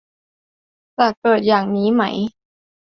[0.97, 2.03] จะเกิดอย่างนี้ไหม?